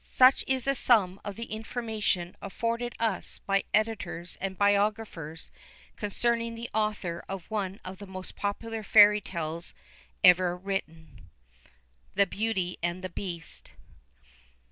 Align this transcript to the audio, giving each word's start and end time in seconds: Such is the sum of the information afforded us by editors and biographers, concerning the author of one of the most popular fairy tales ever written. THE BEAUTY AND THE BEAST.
Such 0.03 0.43
is 0.47 0.65
the 0.65 0.73
sum 0.73 1.21
of 1.23 1.35
the 1.35 1.45
information 1.45 2.35
afforded 2.41 2.95
us 2.99 3.37
by 3.37 3.65
editors 3.71 4.35
and 4.41 4.57
biographers, 4.57 5.51
concerning 5.95 6.55
the 6.55 6.71
author 6.73 7.23
of 7.29 7.51
one 7.51 7.79
of 7.85 7.99
the 7.99 8.07
most 8.07 8.35
popular 8.35 8.81
fairy 8.81 9.21
tales 9.21 9.75
ever 10.23 10.57
written. 10.57 11.29
THE 12.15 12.25
BEAUTY 12.25 12.79
AND 12.81 13.03
THE 13.03 13.09
BEAST. 13.09 13.73